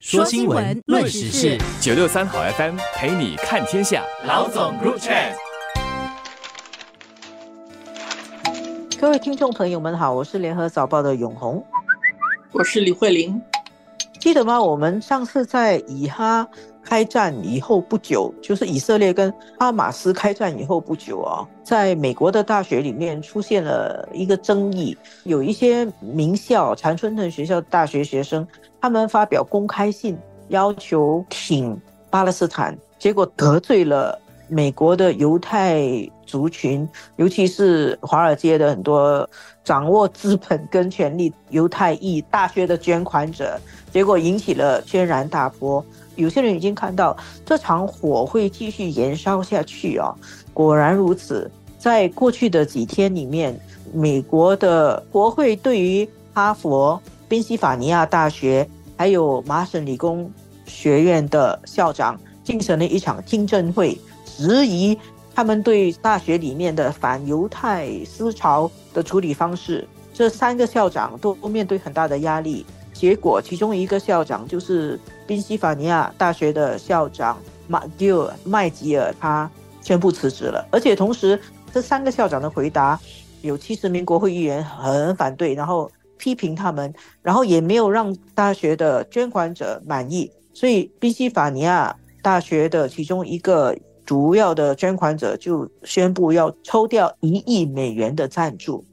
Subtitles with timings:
[0.00, 4.02] 说新闻，论时事，九六三好 FM 陪你看天下。
[4.24, 5.34] 老总 Group Chat，
[8.98, 11.62] 各位听众朋友们好，我是联合早报的永红，
[12.50, 13.42] 我是李慧玲。
[14.18, 14.58] 记得吗？
[14.58, 16.48] 我们上次在以哈
[16.90, 28.44] 开战以后不久，就是以色列跟哈马斯开战以后不久啊，在美国的大学里面出现了一个争议，有一些名校常春藤学校大学学生。
[28.80, 30.18] 他们发表公开信，
[30.48, 31.80] 要求挺
[32.10, 35.80] 巴勒斯坦，结果得罪了美国的犹太
[36.26, 36.86] 族群，
[37.16, 39.28] 尤其是华尔街的很多
[39.62, 43.58] 掌握资本跟权力犹太裔大学的捐款者，
[43.92, 45.84] 结果引起了轩然大波。
[46.16, 50.12] 有些人已经看到这场火会继续燃烧下去啊！
[50.52, 53.58] 果然如此，在过去的几天里面，
[53.94, 57.00] 美国的国会对于哈佛。
[57.28, 60.28] 宾夕法尼亚大学还有麻省理工
[60.66, 63.96] 学院的校长进行了一场听证会，
[64.48, 64.98] 质疑
[65.34, 69.86] 他们对大学里面的反犹太思潮的处理方式。
[70.14, 79.50] 这三个校长都面对很大的压力，结果其中一个校长就是宾夕法尼亚大学的校长马吉尔麦吉尔，他
[79.82, 80.66] 宣布辞职了。
[80.70, 81.40] 而且同时，
[81.72, 82.98] 这三个校长的回答
[83.42, 85.90] 有七十名国会议员很反对，然后。
[86.22, 98.84] 批评他们，然后也没有让大学的捐款者满意，所以宾夕法尼亚大学的其中一个主要的捐款者就宣布要抽掉一亿美元的赞助。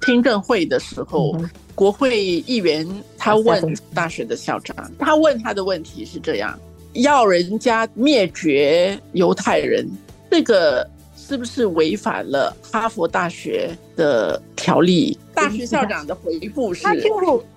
[0.00, 1.36] 听证会的时候，
[1.74, 6.58] 国会议员他问大学的校长，他问他的问题是这样：
[6.94, 9.88] 要人家灭绝犹太人，
[10.30, 10.88] 这个。
[11.24, 15.16] 是不是违反了哈佛大学的条例？
[15.32, 16.84] 大学校长的回复是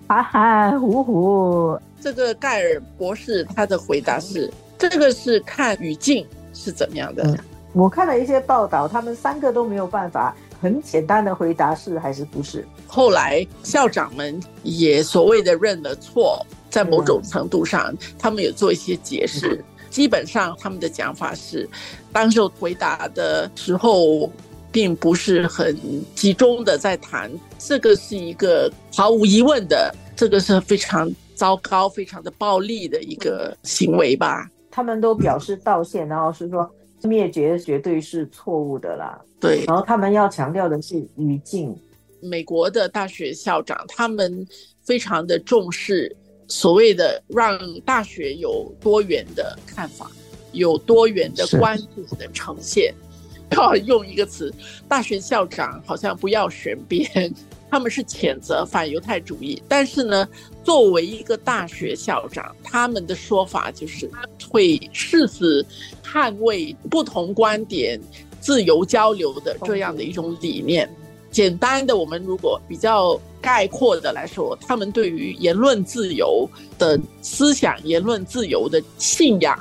[0.07, 1.77] 含含糊糊。
[1.99, 6.25] 这个盖尔博士他的回答是：这个是看语境
[6.55, 7.37] 是怎么样的。
[7.73, 12.65] 我看了一些报道，他们三个都没有办法很简单的回答是还是不是。
[12.87, 19.63] 后来校长们也所谓的认了错，在某种程度上，他们有做一些解释。
[19.89, 21.69] 基本上他们的讲法是，
[22.11, 24.29] 当时回答的时候，
[24.71, 25.77] 并不是很
[26.15, 34.49] 集中的在谈这个是一个毫无疑问的，这个是非常糟糕、非常的暴力的一个行为吧。
[34.75, 36.69] 他们都表示道歉，然后是说
[37.03, 39.17] 灭绝绝对是错误的啦。
[39.39, 41.73] 对，然后他们要强调的是语境。
[42.19, 44.45] 美国的大学校长他们
[44.81, 46.13] 非常的重视。
[46.47, 50.11] 所谓的让大学有多元的看法，
[50.51, 52.93] 有多元的观点的呈现，
[53.57, 54.53] 要用一个词，
[54.87, 57.33] 大学校长好像不要选边，
[57.69, 60.27] 他们是谴责反犹太主义，但是呢，
[60.63, 64.09] 作为一个大学校长，他们的说法就是
[64.49, 65.65] 会誓死
[66.03, 67.99] 捍卫不同观点、
[68.39, 70.89] 自由交流的这样的一种理念。
[71.31, 76.49] 简单的，我们如果比较概括的来说，他们对于言论自由
[76.79, 79.59] 的思想、言论自由的信仰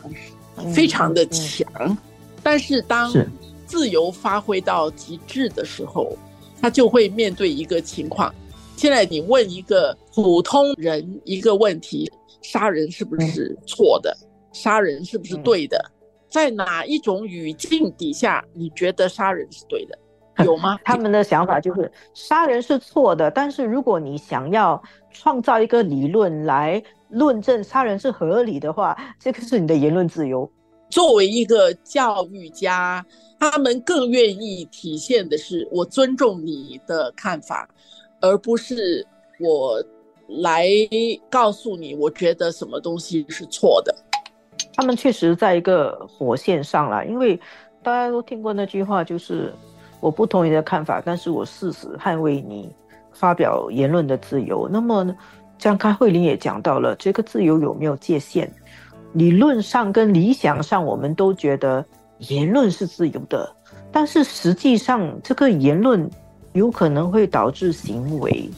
[0.72, 1.98] 非常的强。
[2.44, 3.12] 但是当
[3.66, 6.16] 自由发挥到极致的时候，
[6.64, 8.34] 他就会面对一个情况。
[8.74, 12.10] 现在你问一个普通人一个问题：
[12.40, 14.16] 杀人是不是错的？
[14.54, 15.78] 杀人是不是对的？
[16.30, 19.98] 在哪一种语境底下，你觉得杀人是对的？
[20.42, 20.78] 有吗？
[20.86, 30.50] 他们的想法就是杀人是错的，但是如果你想要创造一个理论来论证杀人是合理的话，这个是你的言论自由。
[30.90, 33.04] 作为一个教育家，
[33.50, 37.68] 他们更愿意体现的是我尊重你的看法，
[38.20, 39.06] 而不是
[39.38, 39.82] 我
[40.42, 40.66] 来
[41.28, 43.94] 告诉你我觉得什么东西是错的。
[44.74, 47.38] 他们确实在一个火线上了，因为
[47.82, 49.52] 大家都听过那句话，就是。
[50.00, 52.70] 我不同意的看法，但是我誓死捍卫你
[53.10, 54.68] 发表言论的自由。
[54.70, 55.16] 那么，
[55.56, 58.52] 张开慧玲也讲到了，这个自由有没有界限？
[59.14, 61.82] 理论上跟理想上，我们都觉得
[62.18, 63.50] 言论是自由的，
[63.90, 66.08] 但是实际上，这个言论
[66.52, 68.48] 有可能会导致行为。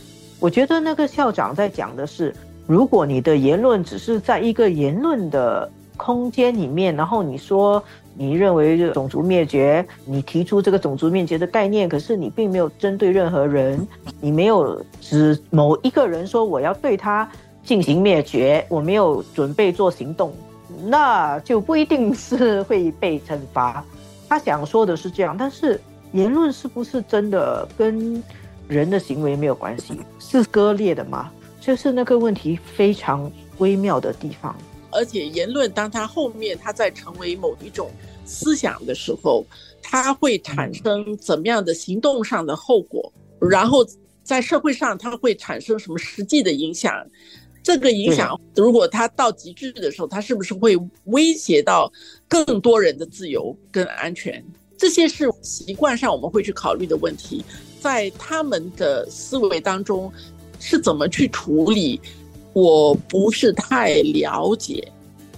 [0.41, 2.35] 我觉得那个校长在讲的是，
[2.67, 7.82] 如果你的言论只是在一个言论的空间里面，然后你说。
[8.19, 9.87] 你认为种族灭绝？
[10.06, 13.87] 你提出这个种族灭绝的概念，可是你并没有针对任何人，
[14.23, 17.31] 你没有指某一个人说我要对他
[17.62, 20.32] 进行灭绝，我没有准备做行动，
[20.84, 23.84] 那就不一定是会被惩罚。
[24.28, 25.81] 他想说的是这样，但是
[26.12, 28.23] 言论是不是真的跟
[28.69, 30.00] 人的行为没有关系？
[30.19, 31.31] 是割裂的吗？
[31.61, 34.55] 就是那个问题非常微妙的地方。
[34.90, 37.90] 而且言论，当它后面它在成为某一种
[38.25, 39.44] 思想的时候，
[39.82, 43.12] 它会产生怎么样的行动上的后果？
[43.38, 43.87] 然后
[44.23, 46.94] 在社会上，它会产生什么实际的影响？
[47.67, 51.93] 这个影响，如果它到极致的时候，它是不是会威胁到
[52.29, 54.41] 更多人的自由跟安全？
[54.79, 57.45] 这些是习惯上我们会去考虑的问题，
[57.81, 60.13] 在他们的思维当中
[60.61, 62.01] 是怎么去处理？
[62.53, 64.87] 我不是太了解。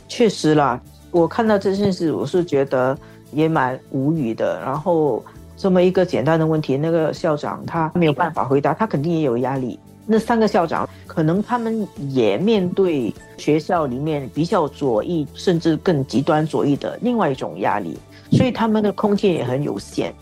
[0.06, 0.78] 确实啦，
[1.10, 2.94] 我看到这件事，我是觉得
[3.32, 4.60] 也蛮无语的。
[4.62, 5.24] 然后
[5.56, 9.80] 这么一个简单的问题，那个校长他没有办法回答，他肯定也有压力。
[10.10, 17.98] 那三个校长可能他们也面对学校里面比较左翼，甚至更极端左翼的另外一种压力，
[18.32, 20.14] 所以他们的空间也很有限。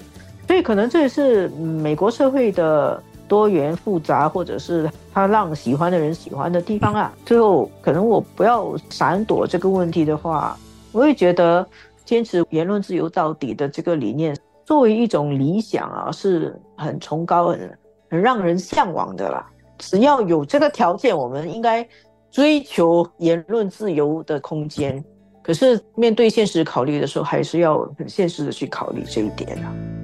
[0.48, 7.12] 所以可能这也是美国社会的多元复杂，或者是他让喜欢的人喜欢的地方啊。
[7.24, 10.58] 最后，可能我不要闪躲这个问题的话，
[10.90, 11.64] 我也觉得
[12.04, 17.78] 坚持言论自由到底的这个理念，作为一种理想啊，是很崇高、很
[18.10, 19.48] 很让人向往的啦。
[19.78, 21.86] 只要有这个条件，我们应该
[22.30, 25.02] 追求言论自由的空间。
[25.42, 29.95] 可是面对现实考虑的时候，还是要很现实的去考虑这一点啊。